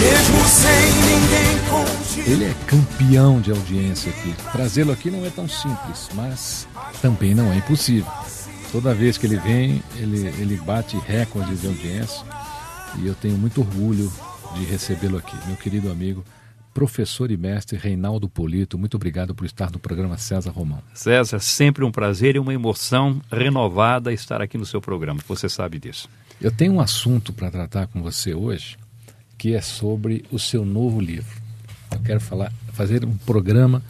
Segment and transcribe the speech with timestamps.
[0.00, 2.30] Mesmo sem ninguém contigo.
[2.30, 4.34] Ele é campeão de audiência aqui.
[4.52, 6.68] Trazê-lo aqui não é tão simples, mas
[7.00, 8.10] também não é impossível.
[8.70, 12.22] Toda vez que ele vem, ele, ele bate recordes de audiência
[12.98, 14.12] e eu tenho muito orgulho
[14.54, 15.36] de recebê-lo aqui.
[15.46, 16.22] Meu querido amigo,
[16.74, 20.82] professor e mestre Reinaldo Polito, muito obrigado por estar no programa César Romão.
[20.92, 25.20] César, sempre um prazer e uma emoção renovada estar aqui no seu programa.
[25.26, 26.06] Você sabe disso.
[26.38, 28.76] Eu tenho um assunto para tratar com você hoje,
[29.38, 31.40] que é sobre o seu novo livro.
[31.92, 33.82] Eu quero falar, fazer um programa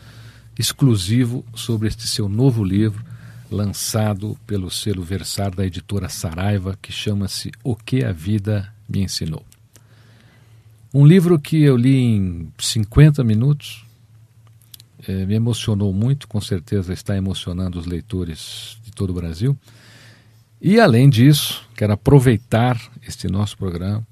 [0.59, 3.05] exclusivo sobre este seu novo livro,
[3.51, 9.45] lançado pelo selo Versar da editora Saraiva, que chama-se O que a Vida me Ensinou.
[10.93, 13.85] Um livro que eu li em 50 minutos,
[15.07, 19.57] eh, me emocionou muito, com certeza está emocionando os leitores de todo o Brasil.
[20.61, 24.07] E além disso, quero aproveitar este nosso programa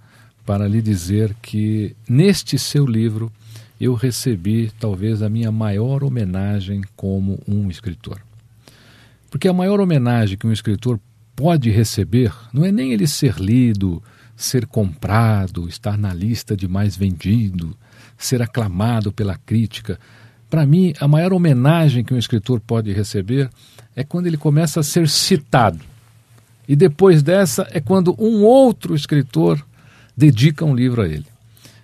[0.44, 3.32] para lhe dizer que neste seu livro
[3.80, 8.20] eu recebi talvez a minha maior homenagem como um escritor.
[9.30, 11.00] Porque a maior homenagem que um escritor
[11.34, 14.02] pode receber não é nem ele ser lido,
[14.36, 17.76] ser comprado, estar na lista de mais vendido,
[18.16, 19.98] ser aclamado pela crítica.
[20.48, 23.50] Para mim, a maior homenagem que um escritor pode receber
[23.96, 25.80] é quando ele começa a ser citado.
[26.68, 29.64] E depois dessa é quando um outro escritor
[30.16, 31.26] dedica um livro a ele.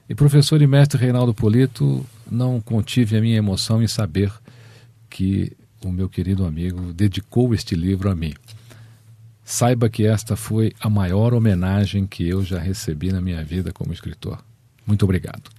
[0.08, 4.32] E professor e mestre Reinaldo Polito, não contive a minha emoção em saber
[5.08, 5.52] que
[5.84, 8.34] o meu querido amigo dedicou este livro a mim.
[9.44, 13.92] Saiba que esta foi a maior homenagem que eu já recebi na minha vida como
[13.92, 14.38] escritor.
[14.86, 15.50] Muito obrigado.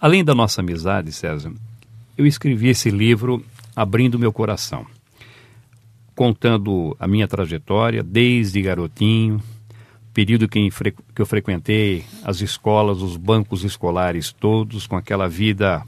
[0.00, 1.52] Além da nossa amizade, César,
[2.16, 3.44] eu escrevi esse livro
[3.74, 4.86] abrindo meu coração,
[6.14, 9.42] contando a minha trajetória desde garotinho,
[10.12, 10.70] período que,
[11.16, 15.82] eu frequentei as escolas, os bancos escolares todos, com aquela vida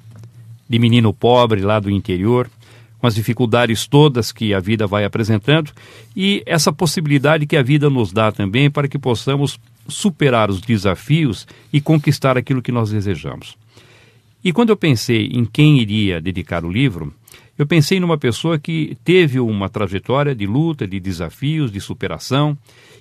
[0.69, 2.50] de menino pobre lá do interior,
[2.99, 5.72] com as dificuldades todas que a vida vai apresentando
[6.16, 11.47] e essa possibilidade que a vida nos dá também para que possamos superar os desafios
[11.72, 13.56] e conquistar aquilo que nós desejamos.
[14.44, 17.12] E quando eu pensei em quem iria dedicar o livro,
[17.59, 22.56] eu pensei numa pessoa que teve uma trajetória de luta, de desafios, de superação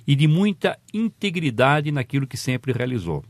[0.06, 3.24] e de muita integridade naquilo que sempre realizou.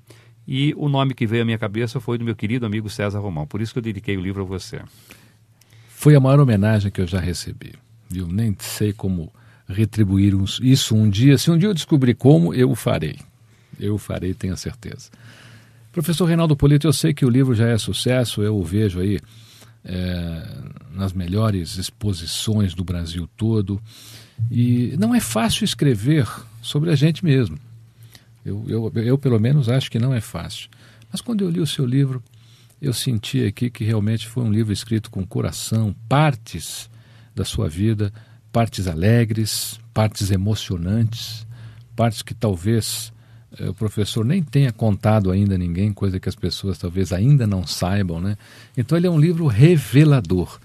[0.47, 3.47] E o nome que veio à minha cabeça foi do meu querido amigo César Romão.
[3.47, 4.81] Por isso que eu dediquei o livro a você.
[5.89, 7.75] Foi a maior homenagem que eu já recebi.
[8.13, 9.33] Eu nem sei como
[9.69, 11.39] retribuir isso um dia.
[11.39, 13.19] Se um dia eu descobrir como, eu o farei.
[13.79, 15.11] Eu o farei, tenho certeza.
[15.93, 19.21] Professor Reinaldo Polito, eu sei que o livro já é sucesso, eu o vejo aí
[19.85, 20.43] é,
[20.91, 23.81] nas melhores exposições do Brasil todo.
[24.51, 26.27] E não é fácil escrever
[26.63, 27.59] sobre a gente mesmo.
[28.45, 30.71] Eu, eu, eu, pelo menos, acho que não é fácil.
[31.11, 32.23] Mas quando eu li o seu livro,
[32.81, 36.89] eu senti aqui que realmente foi um livro escrito com coração, partes
[37.35, 38.13] da sua vida,
[38.51, 41.47] partes alegres, partes emocionantes,
[41.95, 43.13] partes que talvez
[43.59, 47.47] eh, o professor nem tenha contado ainda a ninguém, coisa que as pessoas talvez ainda
[47.47, 48.37] não saibam, né?
[48.77, 50.59] Então ele é um livro revelador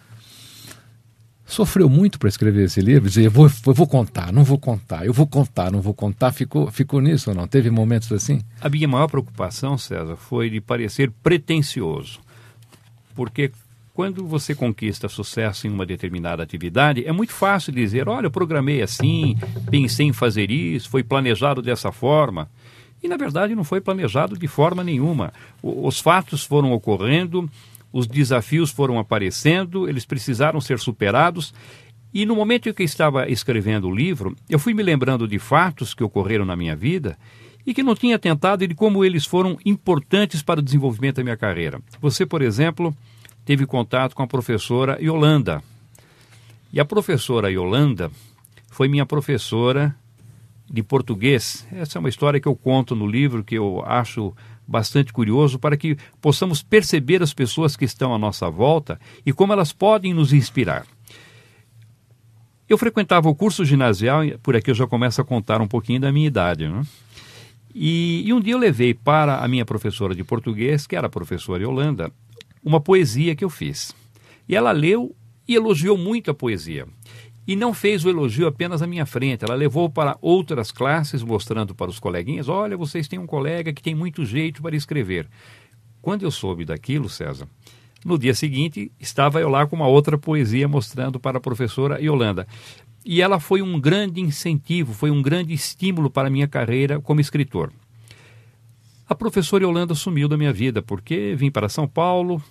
[1.48, 5.06] sofreu muito para escrever esse livro, dizia, eu vou, eu vou contar, não vou contar,
[5.06, 6.34] eu vou contar, não vou contar.
[6.34, 7.48] Ficou, ficou nisso ou não?
[7.48, 8.42] Teve momentos assim?
[8.62, 12.20] A minha maior preocupação, César, foi de parecer pretensioso.
[13.16, 13.52] Porque
[13.94, 18.82] quando você conquista sucesso em uma determinada atividade, é muito fácil dizer: olha, eu programei
[18.82, 19.36] assim,
[19.72, 22.48] pensei em fazer isso, foi planejado dessa forma.
[23.02, 25.32] E na verdade não foi planejado de forma nenhuma.
[25.64, 27.50] Os fatos foram ocorrendo,
[27.98, 31.52] os desafios foram aparecendo, eles precisaram ser superados.
[32.14, 35.40] E no momento em que eu estava escrevendo o livro, eu fui me lembrando de
[35.40, 37.18] fatos que ocorreram na minha vida
[37.66, 41.24] e que não tinha tentado e de como eles foram importantes para o desenvolvimento da
[41.24, 41.82] minha carreira.
[42.00, 42.96] Você, por exemplo,
[43.44, 45.64] teve contato com a professora Yolanda.
[46.72, 48.12] E a professora Yolanda
[48.70, 49.96] foi minha professora
[50.70, 51.68] de português.
[51.72, 54.36] Essa é uma história que eu conto no livro que eu acho
[54.68, 59.54] bastante curioso para que possamos perceber as pessoas que estão à nossa volta e como
[59.54, 60.86] elas podem nos inspirar.
[62.68, 66.12] Eu frequentava o curso ginasial, por aqui eu já começo a contar um pouquinho da
[66.12, 66.68] minha idade.
[66.68, 66.82] Né?
[67.74, 71.64] E, e um dia eu levei para a minha professora de português, que era professora
[71.64, 72.12] Yolanda,
[72.62, 73.96] uma poesia que eu fiz.
[74.50, 75.16] E ela leu
[75.48, 76.86] e elogiou muito a poesia.
[77.48, 81.74] E não fez o elogio apenas à minha frente, ela levou para outras classes, mostrando
[81.74, 85.30] para os coleguinhas: olha, vocês têm um colega que tem muito jeito para escrever.
[86.02, 87.48] Quando eu soube daquilo, César,
[88.04, 92.46] no dia seguinte estava eu lá com uma outra poesia mostrando para a professora Yolanda.
[93.06, 97.22] E ela foi um grande incentivo, foi um grande estímulo para a minha carreira como
[97.22, 97.72] escritor.
[99.08, 102.44] A professora Yolanda sumiu da minha vida porque vim para São Paulo,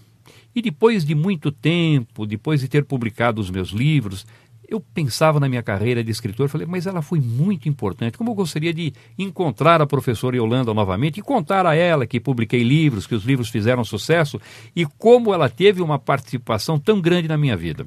[0.55, 4.27] e depois de muito tempo, depois de ter publicado os meus livros,
[4.69, 8.19] eu pensava na minha carreira de escritor, falei, mas ela foi muito importante.
[8.19, 12.63] Como eu gostaria de encontrar a professora Yolanda novamente e contar a ela que publiquei
[12.63, 14.41] livros, que os livros fizeram sucesso
[14.75, 17.87] e como ela teve uma participação tão grande na minha vida.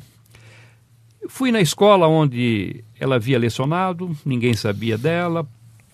[1.27, 5.45] Fui na escola onde ela havia lecionado, ninguém sabia dela.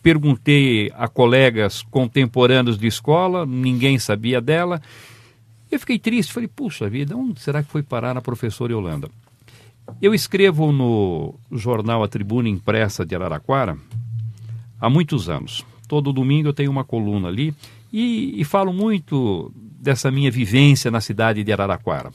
[0.03, 4.79] Perguntei a colegas contemporâneos de escola, ninguém sabia dela.
[5.71, 9.09] Eu fiquei triste, falei, puxa vida, onde será que foi parar a professora Yolanda?
[10.01, 13.77] Eu escrevo no jornal A Tribuna Impressa de Araraquara
[14.79, 15.65] há muitos anos.
[15.87, 17.53] Todo domingo eu tenho uma coluna ali
[17.91, 22.11] e, e falo muito dessa minha vivência na cidade de Araraquara.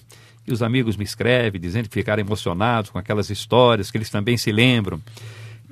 [0.46, 4.37] E os amigos me escrevem dizendo que ficaram emocionados com aquelas histórias, que eles também
[4.37, 5.00] se lembram.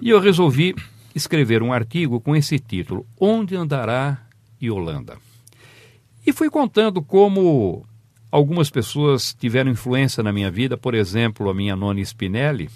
[0.01, 0.75] E eu resolvi
[1.15, 4.23] escrever um artigo com esse título: Onde andará
[4.63, 5.19] Yolanda?
[6.27, 7.85] E fui contando como
[8.31, 12.69] algumas pessoas tiveram influência na minha vida, por exemplo, a minha nona Spinelli.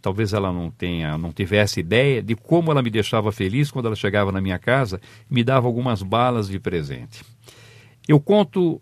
[0.00, 3.96] Talvez ela não tenha, não tivesse ideia de como ela me deixava feliz quando ela
[3.96, 7.24] chegava na minha casa e me dava algumas balas de presente.
[8.06, 8.80] Eu conto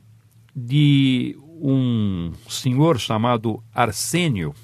[0.54, 4.54] de um senhor chamado Arsênio.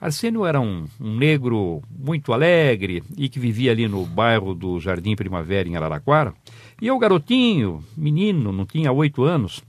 [0.00, 5.14] Arsênio era um, um, negro muito alegre e que vivia ali no bairro do Jardim
[5.14, 6.32] Primavera, em Araraquara.
[6.80, 9.62] E eu, garotinho, menino, não tinha oito anos,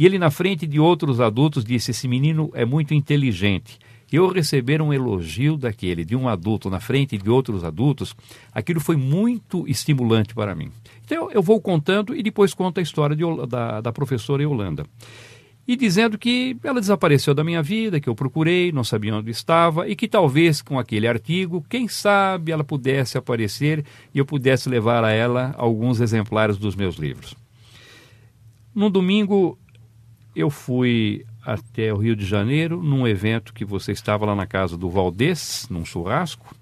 [0.00, 3.78] e ele, na frente de outros adultos, disse: Esse menino é muito inteligente.
[4.10, 8.16] Eu receber um elogio daquele, de um adulto, na frente de outros adultos,
[8.50, 10.70] aquilo foi muito estimulante para mim.
[11.04, 14.86] Então eu vou contando e depois conto a história de, da, da professora Yolanda
[15.68, 19.86] e dizendo que ela desapareceu da minha vida, que eu procurei, não sabia onde estava
[19.86, 25.04] e que talvez com aquele artigo, quem sabe ela pudesse aparecer e eu pudesse levar
[25.04, 27.36] a ela alguns exemplares dos meus livros.
[28.74, 29.58] No domingo
[30.40, 34.76] eu fui até o Rio de Janeiro num evento que você estava lá na casa
[34.76, 36.54] do Valdez, num churrasco.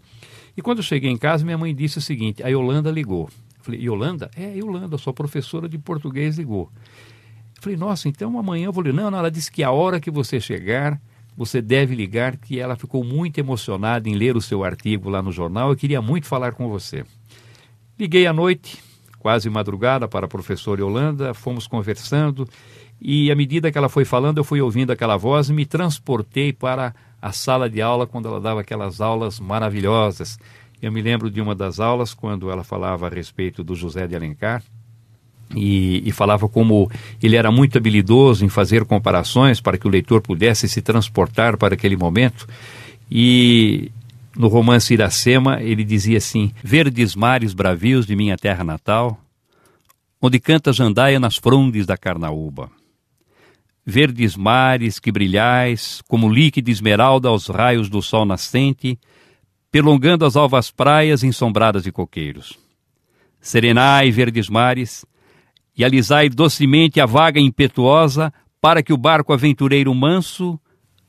[0.56, 3.28] E quando eu cheguei em casa, minha mãe disse o seguinte: a Yolanda ligou.
[3.58, 4.30] Eu falei: Yolanda?
[4.36, 6.70] É, Yolanda, sua professora de português ligou.
[7.60, 8.94] Falei, nossa, então amanhã eu vou ler.
[8.94, 11.00] Não, não, ela disse que a hora que você chegar,
[11.36, 15.32] você deve ligar, que ela ficou muito emocionada em ler o seu artigo lá no
[15.32, 15.70] jornal.
[15.70, 17.04] Eu queria muito falar com você.
[17.98, 18.78] Liguei à noite,
[19.18, 22.48] quase madrugada, para a professora Yolanda, fomos conversando
[23.00, 26.52] e à medida que ela foi falando, eu fui ouvindo aquela voz e me transportei
[26.52, 30.38] para a sala de aula quando ela dava aquelas aulas maravilhosas.
[30.80, 34.14] Eu me lembro de uma das aulas quando ela falava a respeito do José de
[34.14, 34.62] Alencar
[35.54, 36.90] e, e, falava como
[37.22, 41.74] ele era muito habilidoso em fazer comparações para que o leitor pudesse se transportar para
[41.74, 42.46] aquele momento.
[43.10, 43.90] E
[44.36, 49.18] no romance Iracema ele dizia assim: Verdes mares bravios de minha terra natal,
[50.20, 52.77] onde canta jandaia nas frondes da carnaúba.
[53.90, 58.98] Verdes mares que brilhais, como líquida esmeralda aos raios do sol nascente,
[59.72, 62.58] perlongando as alvas praias ensombradas de coqueiros.
[63.40, 65.06] Serenai, verdes mares,
[65.74, 68.30] e alisai docemente a vaga impetuosa
[68.60, 70.60] para que o barco aventureiro manso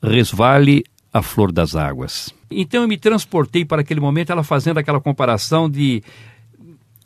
[0.02, 0.82] resvale
[1.12, 2.34] a flor das águas.
[2.50, 6.02] Então eu me transportei para aquele momento, ela fazendo aquela comparação de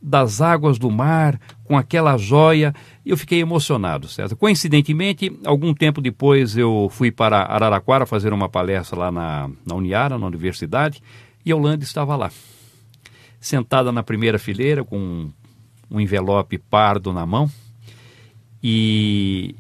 [0.07, 2.75] das águas do mar, com aquela joia.
[3.07, 4.37] Eu fiquei emocionado, certo?
[4.37, 10.19] Coincidentemente, algum tempo depois eu fui para Araraquara fazer uma palestra lá na, na Uniara,
[10.19, 11.03] na universidade,
[11.43, 12.31] e a Holanda estava lá,
[13.41, 15.31] sentada na primeira fileira com
[15.91, 17.51] um envelope pardo na mão.
[18.63, 19.55] E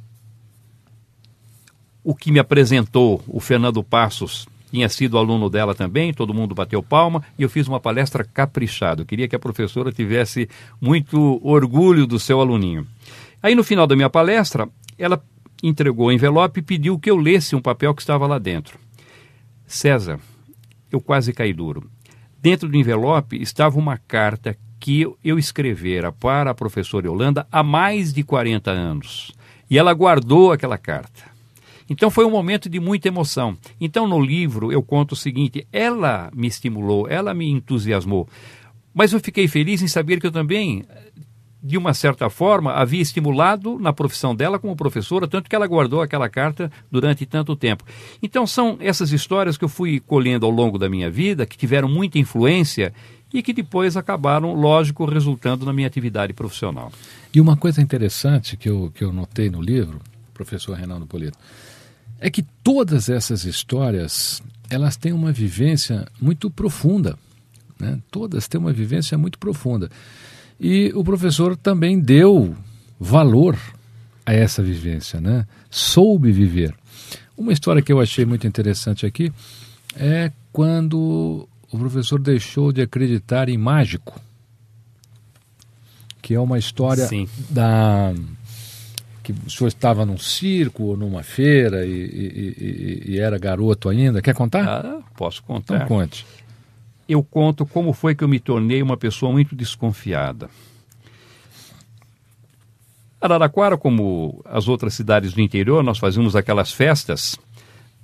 [2.02, 6.82] o que me apresentou o Fernando Passos tinha sido aluno dela também, todo mundo bateu
[6.82, 9.02] palma e eu fiz uma palestra caprichada.
[9.02, 10.48] Eu queria que a professora tivesse
[10.80, 12.84] muito orgulho do seu aluninho.
[13.40, 15.22] Aí no final da minha palestra, ela
[15.62, 18.76] entregou o envelope e pediu que eu lesse um papel que estava lá dentro.
[19.64, 20.18] César,
[20.90, 21.88] eu quase caí duro.
[22.42, 28.12] Dentro do envelope estava uma carta que eu escrevera para a professora Yolanda há mais
[28.12, 29.30] de 40 anos.
[29.70, 31.33] E ela guardou aquela carta.
[31.88, 33.56] Então foi um momento de muita emoção.
[33.80, 38.28] Então no livro eu conto o seguinte: ela me estimulou, ela me entusiasmou.
[38.92, 40.84] Mas eu fiquei feliz em saber que eu também,
[41.60, 46.00] de uma certa forma, havia estimulado na profissão dela como professora, tanto que ela guardou
[46.00, 47.84] aquela carta durante tanto tempo.
[48.22, 51.88] Então são essas histórias que eu fui colhendo ao longo da minha vida, que tiveram
[51.88, 52.94] muita influência
[53.32, 56.92] e que depois acabaram, lógico, resultando na minha atividade profissional.
[57.34, 60.00] E uma coisa interessante que eu, que eu notei no livro,
[60.32, 61.36] professor Renaldo Polito,
[62.24, 67.18] é que todas essas histórias elas têm uma vivência muito profunda.
[67.78, 68.00] Né?
[68.10, 69.90] Todas têm uma vivência muito profunda.
[70.58, 72.56] E o professor também deu
[72.98, 73.58] valor
[74.24, 75.46] a essa vivência, né?
[75.68, 76.74] soube viver.
[77.36, 79.30] Uma história que eu achei muito interessante aqui
[79.94, 84.18] é quando o professor deixou de acreditar em mágico,
[86.22, 87.28] que é uma história Sim.
[87.50, 88.14] da
[89.24, 93.88] que o senhor estava num circo ou numa feira e, e, e, e era garoto
[93.88, 94.20] ainda.
[94.20, 94.68] Quer contar?
[94.68, 95.76] Ah, posso contar.
[95.76, 96.26] Então conte.
[97.08, 100.50] Eu conto como foi que eu me tornei uma pessoa muito desconfiada.
[103.20, 107.38] Araraquara, como as outras cidades do interior, nós fazíamos aquelas festas,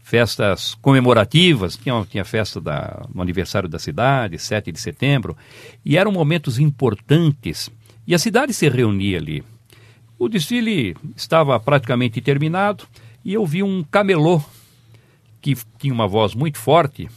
[0.02, 5.36] festas comemorativas, tinha, tinha festa da, no aniversário da cidade, 7 de setembro,
[5.84, 7.70] e eram momentos importantes.
[8.06, 9.44] E a cidade se reunia ali.
[10.20, 12.84] O desfile estava praticamente terminado
[13.24, 14.42] e eu vi um camelô
[15.40, 17.08] que tinha uma voz muito forte,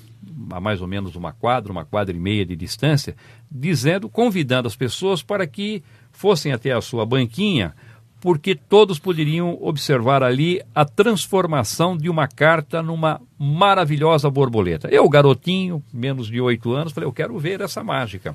[0.50, 3.14] a mais ou menos uma quadra, uma quadra e meia de distância,
[3.52, 5.84] dizendo, convidando as pessoas para que
[6.14, 7.76] fossem até a sua banquinha,
[8.22, 14.88] porque todos poderiam observar ali a transformação de uma carta numa maravilhosa borboleta.
[14.88, 18.34] Eu, garotinho, menos de oito anos, falei, eu quero ver essa mágica.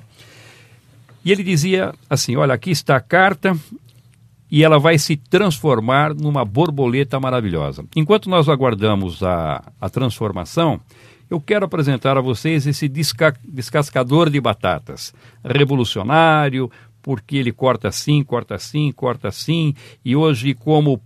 [1.25, 3.57] E ele dizia assim: Olha, aqui está a carta,
[4.51, 7.85] e ela vai se transformar numa borboleta maravilhosa.
[7.95, 10.79] Enquanto nós aguardamos a, a transformação,
[11.29, 15.13] eu quero apresentar a vocês esse desca, descascador de batatas.
[15.43, 20.99] Revolucionário, porque ele corta assim, corta assim, corta assim, e hoje, como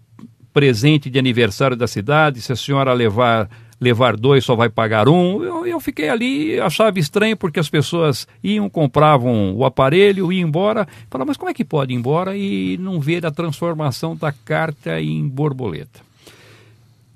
[0.54, 3.50] presente de aniversário da cidade, se a senhora levar
[3.84, 5.44] levar dois só vai pagar um.
[5.44, 10.88] Eu, eu fiquei ali, achava estranho porque as pessoas iam, compravam o aparelho, iam embora.
[11.10, 15.00] Falava, mas como é que pode ir embora e não ver a transformação da carta
[15.02, 16.00] em borboleta?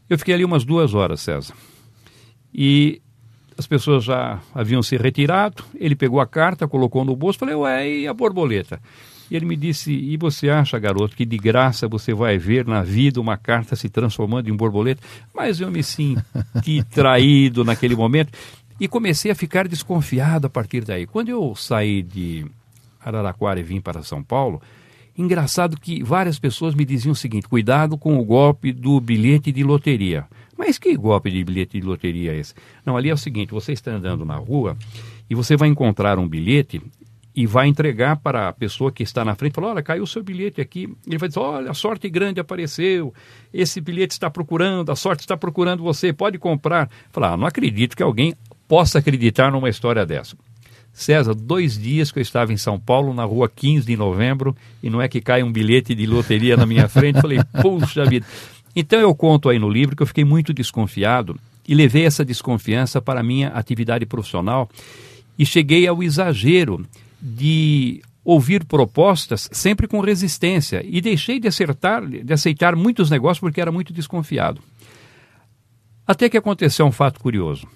[0.10, 1.54] Eu fiquei ali umas duas horas, César.
[2.54, 3.02] E
[3.58, 5.64] as pessoas já haviam se retirado.
[5.76, 7.40] Ele pegou a carta, colocou no bolso.
[7.40, 8.80] Falei, ué, e a borboleta?
[9.30, 12.82] E ele me disse: E você acha, garoto, que de graça você vai ver na
[12.82, 15.02] vida uma carta se transformando em borboleta?
[15.34, 18.32] Mas eu me senti traído naquele momento
[18.80, 21.06] e comecei a ficar desconfiado a partir daí.
[21.06, 22.46] Quando eu saí de
[23.04, 24.62] Araraquara e vim para São Paulo,
[25.18, 29.64] engraçado que várias pessoas me diziam o seguinte: cuidado com o golpe do bilhete de
[29.64, 30.26] loteria.
[30.58, 32.54] Mas que golpe de bilhete de loteria é esse?
[32.86, 34.78] Não, ali é o seguinte: você está andando na rua
[35.30, 36.82] e você vai encontrar um bilhete
[37.38, 40.24] e vai entregar para a pessoa que está na frente, falar, olha, caiu o seu
[40.24, 40.92] bilhete aqui.
[41.06, 43.14] Ele vai dizer, olha, a sorte grande apareceu,
[43.54, 46.90] esse bilhete está procurando, a sorte está procurando você, pode comprar.
[47.12, 48.34] Falar, ah, não acredito que alguém
[48.68, 50.36] possa acreditar numa história dessa.
[50.92, 54.90] César, dois dias que eu estava em São Paulo, na rua 15 de novembro, e
[54.90, 58.26] não é que cai um bilhete de loteria na minha frente, falei, puxa vida.
[58.76, 63.00] Então eu conto aí no livro que eu fiquei muito desconfiado e levei essa desconfiança
[63.00, 64.68] para a minha atividade profissional
[65.38, 66.84] e cheguei ao exagero
[67.22, 73.62] de ouvir propostas sempre com resistência e deixei de acertar, de aceitar muitos negócios porque
[73.62, 74.62] era muito desconfiado.
[76.06, 77.68] Até que aconteceu um fato curioso.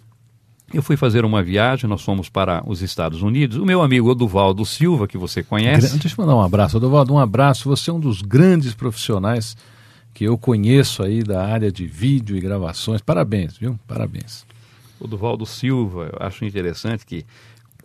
[0.74, 3.58] Eu fui fazer uma viagem, nós fomos para os Estados Unidos.
[3.58, 5.98] O meu amigo Oduvaldo Silva, que você conhece.
[5.98, 6.78] Deixa eu mandar um abraço.
[6.78, 7.68] Oduvaldo, um abraço.
[7.68, 9.58] Você é um dos grandes profissionais
[10.14, 13.02] que eu conheço aí da área de vídeo e gravações.
[13.02, 13.78] Parabéns, viu?
[13.86, 14.46] Parabéns.
[15.00, 17.26] Oduvaldo Silva, eu acho interessante que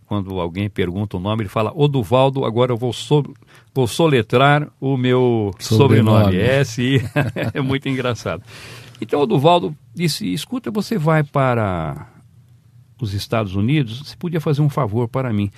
[0.06, 3.24] quando alguém pergunta o nome, ele fala Oduvaldo, agora eu vou, so,
[3.74, 6.24] vou soletrar o meu sobrenome.
[6.24, 6.38] sobrenome.
[6.38, 7.02] S
[7.52, 8.42] é muito engraçado.
[9.00, 12.08] Então o Duvaldo disse: escuta, você vai para
[13.00, 15.50] os Estados Unidos, você podia fazer um favor para mim.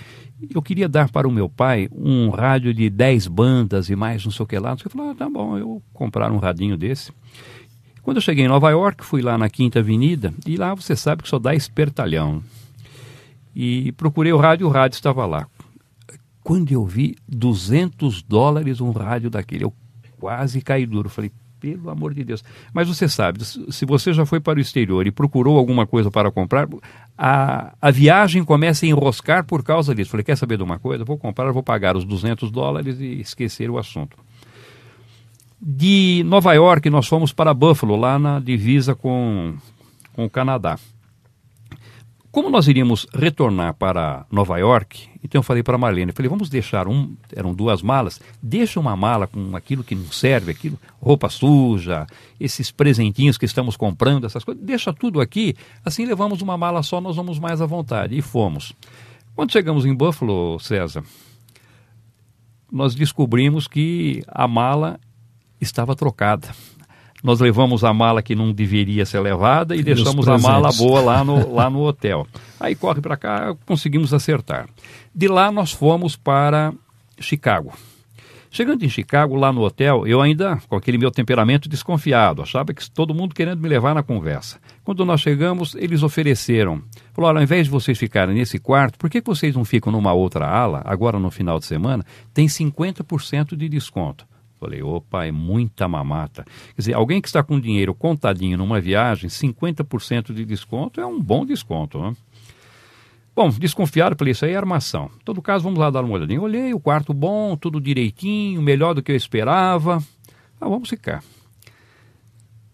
[0.53, 4.33] Eu queria dar para o meu pai um rádio de 10 bandas e mais não
[4.33, 4.77] sei o que lá.
[4.77, 7.13] Você falou: ah, tá bom, eu vou comprar um radinho desse.
[8.03, 11.23] Quando eu cheguei em Nova York, fui lá na Quinta Avenida e lá você sabe
[11.23, 12.43] que só dá espertalhão.
[13.61, 15.49] E procurei o rádio, o rádio estava lá.
[16.45, 19.75] Quando eu vi 200 dólares um rádio daquele, eu
[20.21, 21.09] quase caí duro.
[21.09, 22.45] Falei, pelo amor de Deus.
[22.73, 26.31] Mas você sabe, se você já foi para o exterior e procurou alguma coisa para
[26.31, 26.69] comprar,
[27.19, 30.13] a, a viagem começa a enroscar por causa disso.
[30.13, 31.05] Falei, quer saber de uma coisa?
[31.05, 34.17] Vou comprar, vou pagar os 200 dólares e esquecer o assunto.
[35.61, 39.57] De Nova York, nós fomos para Buffalo, lá na divisa com,
[40.13, 40.79] com o Canadá.
[42.31, 46.51] Como nós iríamos retornar para Nova York, então eu falei para a Marlene, falei, vamos
[46.51, 51.31] deixar um, eram duas malas, deixa uma mala com aquilo que não serve, aquilo, roupa
[51.31, 52.07] suja,
[52.39, 57.01] esses presentinhos que estamos comprando, essas coisas, deixa tudo aqui, assim levamos uma mala só,
[57.01, 58.17] nós vamos mais à vontade.
[58.17, 58.75] E fomos.
[59.35, 61.03] Quando chegamos em Buffalo, César,
[62.71, 65.01] nós descobrimos que a mala
[65.61, 66.49] estava trocada
[67.23, 71.01] nós levamos a mala que não deveria ser levada e, e deixamos a mala boa
[71.01, 72.27] lá no, lá no hotel.
[72.61, 74.69] Aí corre para cá, conseguimos acertar.
[75.15, 76.73] De lá nós fomos para
[77.19, 77.73] Chicago.
[78.51, 82.91] Chegando em Chicago, lá no hotel, eu ainda, com aquele meu temperamento desconfiado, achava que
[82.91, 84.59] todo mundo querendo me levar na conversa.
[84.83, 86.83] Quando nós chegamos, eles ofereceram.
[87.13, 90.47] Falaram, ao invés de vocês ficarem nesse quarto, por que vocês não ficam numa outra
[90.47, 92.05] ala, agora no final de semana?
[92.33, 94.27] Tem 50% de desconto.
[94.59, 96.45] Falei, opa, é muita mamata.
[96.75, 101.21] Quer dizer, alguém que está com dinheiro contadinho numa viagem, 50% de desconto é um
[101.21, 102.15] bom desconto, né?
[103.35, 105.11] Bom, desconfiado, falei, isso aí é armação.
[105.15, 106.41] Em todo caso, vamos lá dar uma olhadinha.
[106.41, 110.03] Olhei, o quarto bom, tudo direitinho, melhor do que eu esperava.
[110.61, 111.23] Ah, vamos ficar.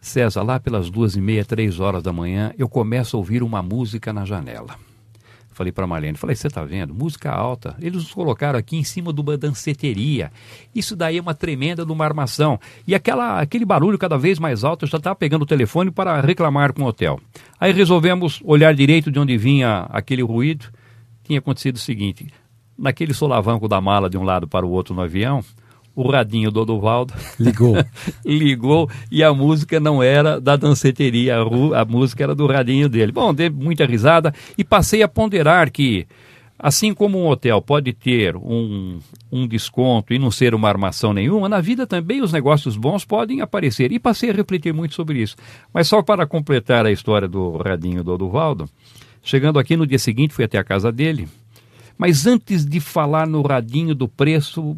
[0.01, 3.63] César, lá pelas duas e meia, três horas da manhã, eu começo a ouvir uma
[3.63, 4.77] música na janela.
[5.55, 6.93] Falei para a Marlene, falei, você está vendo?
[6.93, 7.77] Música alta.
[7.81, 10.33] Eles nos colocaram aqui em cima de uma danceteria.
[10.75, 12.59] Isso daí é uma tremenda de uma armação.
[12.87, 16.21] E aquela, aquele barulho cada vez mais alto, eu já estava pegando o telefone para
[16.21, 17.21] reclamar com o hotel.
[17.59, 20.67] Aí resolvemos olhar direito de onde vinha aquele ruído.
[21.23, 22.27] Tinha acontecido o seguinte,
[22.77, 25.43] naquele solavanco da mala de um lado para o outro no avião,
[25.95, 27.77] o radinho do Odovaldo ligou.
[28.25, 33.13] ligou e a música não era da danceteria, a, a, música era do radinho dele.
[33.13, 36.07] Bom, dei muita risada e passei a ponderar que,
[36.59, 38.99] assim como um hotel pode ter um,
[39.31, 43.41] um desconto e não ser uma armação nenhuma, na vida também os negócios bons podem
[43.41, 43.93] aparecer.
[43.93, 45.37] E passei a refletir muito sobre isso.
[45.73, 48.69] Mas só para completar a história do radinho do Odovaldo,
[49.23, 51.29] chegando aqui no dia seguinte, fui até a casa dele.
[51.97, 54.77] Mas antes de falar no radinho do preço,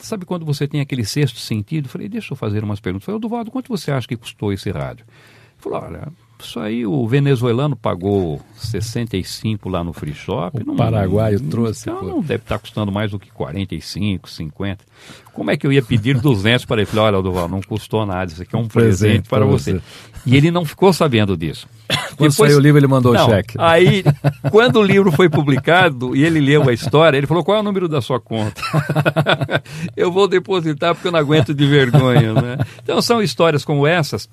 [0.00, 1.88] Sabe quando você tem aquele sexto sentido?
[1.88, 3.06] Falei, deixa eu fazer umas perguntas.
[3.06, 5.06] Falei, Duvaldo, quanto você acha que custou esse rádio?
[5.06, 10.62] Ele falou, olha, isso aí o venezuelano pagou 65 lá no free shop.
[10.62, 11.88] O não, paraguaio não, trouxe.
[11.88, 14.84] Então não deve estar custando mais do que 45, 50.
[15.32, 16.86] Como é que eu ia pedir 200 para ele?
[16.86, 19.74] Falei, olha, Duval, não custou nada, isso aqui é um, um presente, presente, para você.
[19.74, 19.82] você.
[20.26, 21.68] E ele não ficou sabendo disso.
[22.16, 23.54] Quando Depois, saiu o livro, ele mandou não, o cheque.
[23.58, 24.02] Aí,
[24.50, 27.62] quando o livro foi publicado e ele leu a história, ele falou: qual é o
[27.62, 28.60] número da sua conta?
[29.96, 32.32] eu vou depositar porque eu não aguento de vergonha.
[32.32, 32.58] Né?
[32.82, 34.28] Então, são histórias como essas.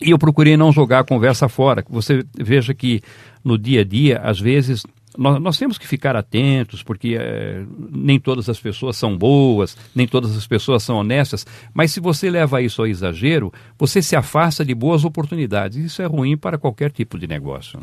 [0.00, 1.84] E eu procurei não jogar a conversa fora.
[1.88, 3.00] Você veja que
[3.44, 4.82] no dia a dia, às vezes,
[5.16, 10.06] nós, nós, temos que ficar atentos, porque é, nem todas as pessoas são boas, nem
[10.06, 14.64] todas as pessoas são honestas, mas se você leva isso ao exagero, você se afasta
[14.64, 15.78] de boas oportunidades.
[15.78, 17.80] Isso é ruim para qualquer tipo de negócio.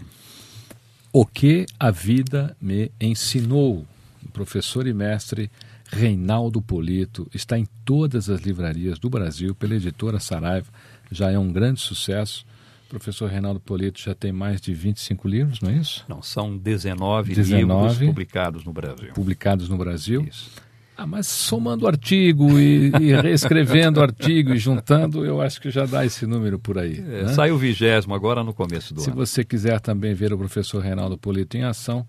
[1.13, 3.85] O que a vida me ensinou.
[4.33, 5.51] Professor e mestre
[5.91, 10.67] Reinaldo Polito está em todas as livrarias do Brasil pela editora Saraiva,
[11.11, 12.45] já é um grande sucesso
[12.91, 16.03] professor Reinaldo Polito já tem mais de 25 livros, não é isso?
[16.09, 19.13] Não, são 19, 19 livros publicados no Brasil.
[19.13, 20.27] Publicados no Brasil.
[20.29, 20.51] Isso.
[20.97, 26.05] Ah, mas somando artigo e, e reescrevendo artigo e juntando, eu acho que já dá
[26.05, 26.99] esse número por aí.
[26.99, 27.27] É, né?
[27.29, 29.25] Sai o vigésimo agora no começo do Se ano.
[29.25, 32.05] Se você quiser também ver o professor Reinaldo Polito em ação,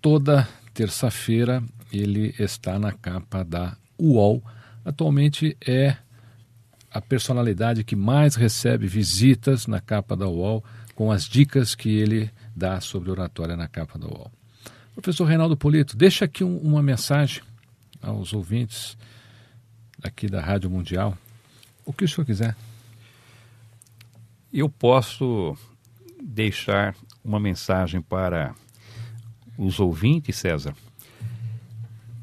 [0.00, 4.42] toda terça-feira ele está na capa da UOL.
[4.84, 5.96] Atualmente é
[6.90, 12.30] a personalidade que mais recebe visitas na capa da UOL, com as dicas que ele
[12.54, 14.30] dá sobre oratória na capa da UOL.
[14.94, 17.42] Professor Reinaldo Polito, deixa aqui um, uma mensagem
[18.02, 18.98] aos ouvintes
[20.02, 21.16] aqui da Rádio Mundial.
[21.86, 22.56] O que o senhor quiser.
[24.52, 25.56] Eu posso
[26.22, 28.54] deixar uma mensagem para
[29.56, 30.74] os ouvintes, César,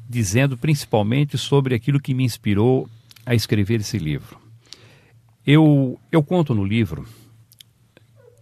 [0.08, 2.88] dizendo principalmente sobre aquilo que me inspirou
[3.24, 4.47] a escrever esse livro.
[5.50, 7.06] Eu, eu conto no livro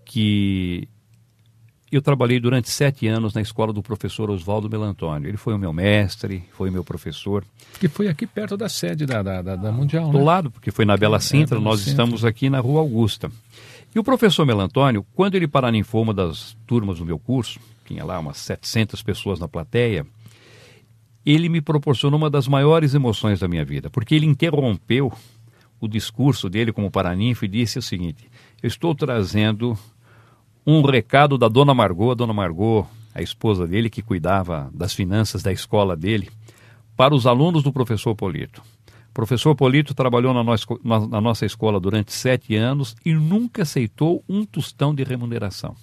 [0.04, 0.88] que
[1.92, 5.28] eu trabalhei durante sete anos na escola do professor Oswaldo Melantônio.
[5.28, 7.44] Ele foi o meu mestre, foi o meu professor.
[7.78, 10.24] Que foi aqui perto da sede da, da, da, Mundial, Do né?
[10.24, 11.90] lado, porque foi na Bela Sintra, é, nós Sintra.
[11.92, 13.30] estamos aqui na Rua Augusta.
[13.94, 18.18] E o professor Melantônio, quando ele paraninfou uma das turmas do meu curso, tinha lá
[18.18, 20.04] umas 700 pessoas na plateia,
[21.24, 25.12] ele me proporcionou uma das maiores emoções da minha vida, porque ele interrompeu
[25.80, 28.28] o discurso dele como paraninfo e disse o seguinte:
[28.62, 29.76] Eu estou trazendo
[30.66, 35.42] um recado da dona Margot, a dona Margot, a esposa dele que cuidava das finanças
[35.42, 36.28] da escola dele,
[36.96, 38.62] para os alunos do professor Polito.
[39.10, 44.22] O professor Polito trabalhou na, nossa, na, nossa escola durante sete anos e nunca aceitou
[44.28, 45.74] um tostão de remuneração.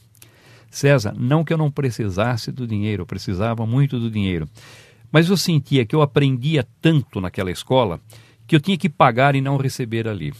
[0.70, 4.48] César, não que eu não precisasse do dinheiro, eu precisava muito do dinheiro.
[5.12, 8.00] Mas eu sentia que eu aprendia tanto naquela escola
[8.54, 10.32] que eu tinha que pagar e não receber ali.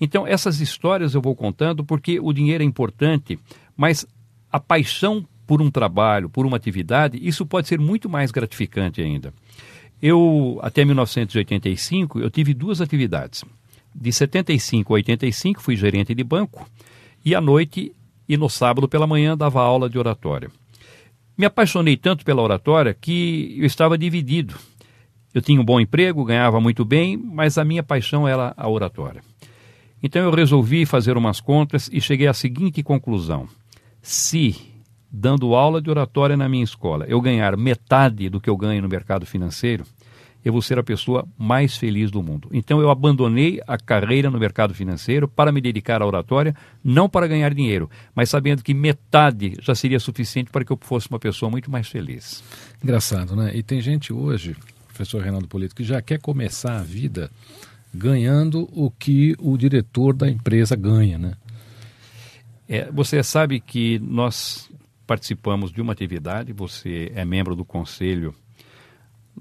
[0.00, 3.38] Então, essas histórias eu vou contando porque o dinheiro é importante,
[3.76, 4.06] mas
[4.50, 9.34] a paixão por um trabalho, por uma atividade, isso pode ser muito mais gratificante ainda.
[10.00, 13.44] Eu, até 1985, eu tive duas atividades.
[13.94, 16.66] De 75 a 85, fui gerente de banco
[17.22, 17.92] e à noite
[18.26, 20.50] e no sábado pela manhã dava aula de oratória.
[21.36, 24.54] Me apaixonei tanto pela oratória que eu estava dividido.
[25.34, 29.22] Eu tinha um bom emprego, ganhava muito bem, mas a minha paixão era a oratória.
[30.02, 33.48] Então eu resolvi fazer umas contas e cheguei à seguinte conclusão:
[34.00, 34.56] se,
[35.10, 38.88] dando aula de oratória na minha escola, eu ganhar metade do que eu ganho no
[38.88, 39.84] mercado financeiro,
[40.44, 42.48] eu vou ser a pessoa mais feliz do mundo.
[42.52, 47.26] Então eu abandonei a carreira no mercado financeiro para me dedicar à oratória, não para
[47.26, 51.50] ganhar dinheiro, mas sabendo que metade já seria suficiente para que eu fosse uma pessoa
[51.50, 52.42] muito mais feliz.
[52.82, 53.50] Engraçado, né?
[53.54, 54.56] E tem gente hoje,
[54.98, 57.30] professor Reinaldo Polito, que já quer começar a vida
[57.94, 61.34] ganhando o que o diretor da empresa ganha, né?
[62.68, 64.68] É, você sabe que nós
[65.06, 68.34] participamos de uma atividade, você é membro do conselho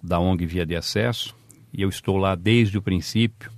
[0.01, 1.35] da ONG Via de Acesso,
[1.73, 3.51] e eu estou lá desde o princípio,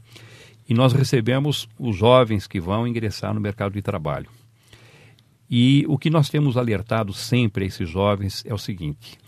[0.70, 4.30] e nós recebemos os jovens que vão ingressar no mercado de trabalho.
[5.50, 9.20] E o que nós temos alertado sempre a esses jovens é o seguinte: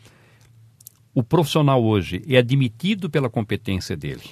[1.14, 4.24] o profissional hoje é admitido pela competência dele,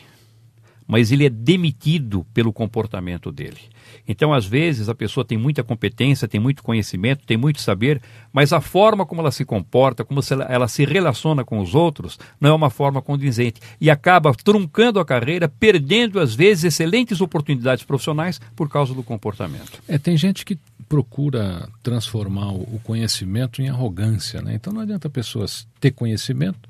[0.88, 3.60] mas ele é demitido pelo comportamento dele.
[4.08, 8.02] Então, às vezes, a pessoa tem muita competência, tem muito conhecimento, tem muito saber,
[8.34, 12.50] mas a forma como ela se comporta, como ela, se relaciona com os outros, não
[12.50, 13.62] é uma forma condizente.
[13.80, 19.80] E acaba truncando a carreira, perdendo, às vezes, excelentes oportunidades profissionais por causa do comportamento.
[19.88, 20.58] É, tem gente que
[20.90, 24.56] procura transformar o conhecimento em arrogância, né?
[24.56, 25.46] Então não adianta a pessoa
[25.80, 26.68] ter conhecimento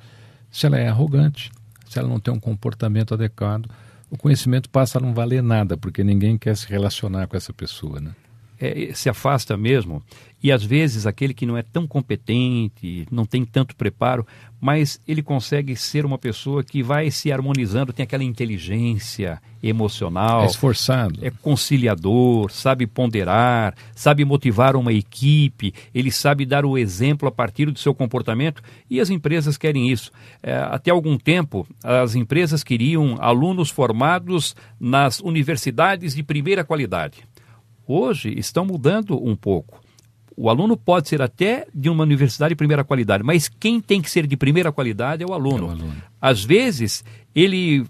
[0.52, 1.50] se ela é arrogante,
[1.88, 3.70] se ela não tem um comportamento adequado
[4.10, 8.00] o conhecimento passa a não valer nada, porque ninguém quer se relacionar com essa pessoa,
[8.00, 8.12] né?
[8.60, 10.04] É, se afasta mesmo.
[10.42, 14.26] E às vezes aquele que não é tão competente, não tem tanto preparo,
[14.60, 20.44] mas ele consegue ser uma pessoa que vai se harmonizando, tem aquela inteligência emocional.
[20.44, 21.20] É esforçado.
[21.22, 27.70] É conciliador, sabe ponderar, sabe motivar uma equipe, ele sabe dar o exemplo a partir
[27.70, 30.12] do seu comportamento e as empresas querem isso.
[30.42, 37.18] É, até algum tempo, as empresas queriam alunos formados nas universidades de primeira qualidade.
[37.92, 39.82] Hoje estão mudando um pouco.
[40.38, 44.12] O aluno pode ser até de uma universidade de primeira qualidade, mas quem tem que
[44.12, 45.66] ser de primeira qualidade é o aluno.
[45.66, 45.96] É o aluno.
[46.22, 47.84] Às vezes, ele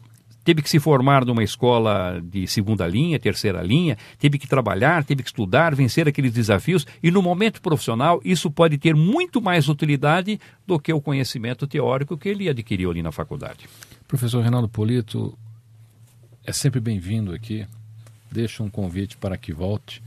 [0.45, 5.21] teve que se formar numa escola de segunda linha, terceira linha, teve que trabalhar, teve
[5.21, 10.39] que estudar, vencer aqueles desafios, e no momento profissional isso pode ter muito mais utilidade
[10.65, 13.67] do que o conhecimento teórico que ele adquiriu ali na faculdade.
[14.07, 15.37] Professor Reinaldo Polito,
[16.45, 17.67] é sempre bem-vindo aqui.
[18.31, 20.01] Deixo um convite para que volte.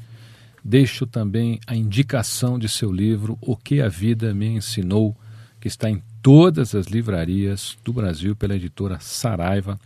[0.64, 5.16] Deixo também a indicação de seu livro O que a Vida Me Ensinou,
[5.60, 9.78] que está em todas as livrarias do Brasil pela editora Saraiva.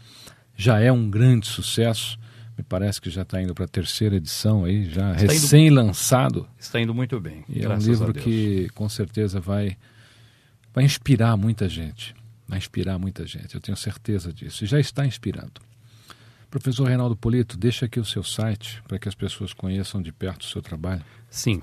[0.54, 2.18] Já é um grande sucesso.
[2.56, 6.48] Me parece que já está indo para a terceira edição aí, já recém-lançado.
[6.58, 7.44] Está indo muito bem.
[7.48, 9.76] E é um livro que com certeza vai,
[10.74, 12.14] vai inspirar muita gente.
[12.48, 14.64] Vai inspirar muita gente, eu tenho certeza disso.
[14.64, 15.60] E já está inspirando.
[16.50, 20.42] Professor Reinaldo Polito, deixa aqui o seu site para que as pessoas conheçam de perto
[20.42, 21.02] o seu trabalho.
[21.28, 21.60] Sim.